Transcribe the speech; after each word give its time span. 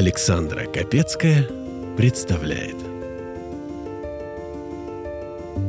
Александра 0.00 0.64
Капецкая 0.64 1.46
представляет 1.98 2.76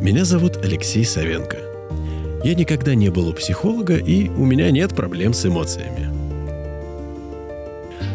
Меня 0.01 0.23
зовут 0.23 0.55
Алексей 0.63 1.03
Савенко. 1.03 1.57
Я 2.45 2.55
никогда 2.55 2.95
не 2.95 3.09
был 3.09 3.27
у 3.27 3.33
психолога, 3.33 3.97
и 3.97 4.29
у 4.29 4.45
меня 4.45 4.71
нет 4.71 4.95
проблем 4.95 5.33
с 5.33 5.45
эмоциями. 5.45 6.07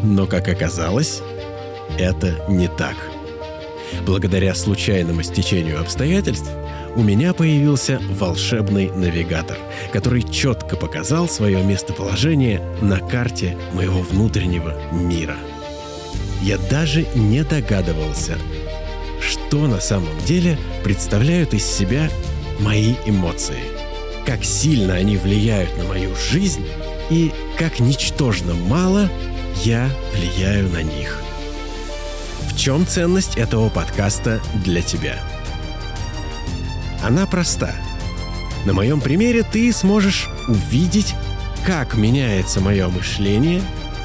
Но, 0.02 0.26
как 0.26 0.48
оказалось, 0.48 1.20
это 1.98 2.34
не 2.48 2.68
так. 2.68 2.96
Благодаря 4.06 4.54
случайному 4.54 5.22
стечению 5.22 5.82
обстоятельств 5.82 6.50
у 6.96 7.02
меня 7.02 7.34
появился 7.34 8.00
волшебный 8.12 8.90
навигатор, 8.90 9.58
который 9.92 10.22
четко 10.22 10.78
показал 10.78 11.28
свое 11.28 11.62
местоположение 11.62 12.62
на 12.80 13.00
карте 13.00 13.54
моего 13.74 14.00
внутреннего 14.00 14.72
мира. 14.94 15.36
Я 16.42 16.58
даже 16.58 17.06
не 17.14 17.42
догадывался, 17.42 18.38
что 19.20 19.66
на 19.66 19.80
самом 19.80 20.18
деле 20.24 20.58
представляют 20.84 21.54
из 21.54 21.64
себя 21.64 22.10
мои 22.60 22.94
эмоции, 23.06 23.58
как 24.24 24.44
сильно 24.44 24.94
они 24.94 25.16
влияют 25.16 25.76
на 25.78 25.84
мою 25.84 26.14
жизнь 26.14 26.66
и 27.10 27.32
как 27.58 27.80
ничтожно 27.80 28.54
мало 28.54 29.10
я 29.64 29.90
влияю 30.14 30.68
на 30.70 30.82
них. 30.82 31.22
В 32.50 32.56
чем 32.58 32.86
ценность 32.86 33.36
этого 33.36 33.68
подкаста 33.68 34.40
для 34.64 34.82
тебя? 34.82 35.18
Она 37.02 37.26
проста. 37.26 37.74
На 38.64 38.72
моем 38.72 39.00
примере 39.00 39.42
ты 39.42 39.72
сможешь 39.72 40.28
увидеть, 40.48 41.14
как 41.64 41.96
меняется 41.96 42.60
мое 42.60 42.88
мышление 42.88 43.62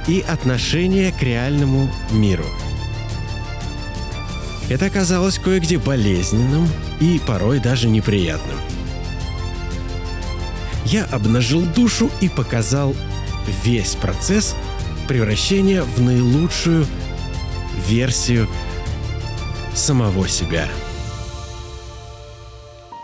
и 0.08 0.22
отношение 0.22 1.12
к 1.12 1.22
реальному 1.22 1.90
миру. 2.12 2.46
Это 4.70 4.86
оказалось 4.86 5.38
кое-где 5.38 5.78
болезненным 5.78 6.68
и 7.00 7.20
порой 7.26 7.60
даже 7.60 7.90
неприятным. 7.90 8.58
Я 10.86 11.06
обнажил 11.06 11.66
душу 11.66 12.10
и 12.22 12.30
показал 12.30 12.96
весь 13.64 13.96
процесс 13.96 14.56
превращения 15.08 15.84
в 15.84 16.02
наилучшую 16.02 16.88
версию 17.88 18.48
самого 19.74 20.28
себя. 20.28 20.68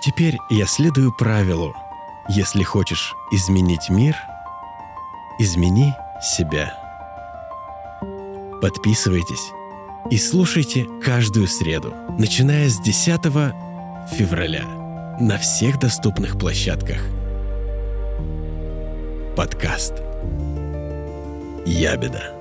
Теперь 0.02 0.38
я 0.50 0.66
следую 0.66 1.12
правилу. 1.12 1.76
Если 2.30 2.64
хочешь 2.64 3.14
изменить 3.32 3.90
мир, 3.90 4.16
измени 5.40 5.94
себя. 6.22 6.87
Подписывайтесь 8.62 9.52
и 10.10 10.18
слушайте 10.18 10.88
каждую 11.04 11.48
среду, 11.48 11.94
начиная 12.18 12.70
с 12.70 12.80
10 12.80 13.22
февраля 14.18 14.64
на 15.20 15.38
всех 15.38 15.80
доступных 15.80 16.40
площадках. 16.40 16.98
Подкаст. 19.36 19.94
Ябеда. 21.66 22.37